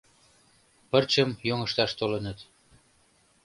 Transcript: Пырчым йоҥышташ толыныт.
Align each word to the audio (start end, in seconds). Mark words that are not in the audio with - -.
Пырчым 0.89 1.29
йоҥышташ 1.47 1.91
толыныт. 1.99 2.39